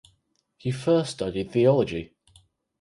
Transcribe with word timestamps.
He 0.57 0.71
first 0.71 1.11
studied 1.11 1.51
theology. 1.51 2.15